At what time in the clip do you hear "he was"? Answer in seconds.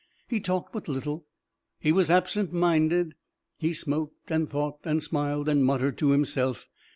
1.79-2.09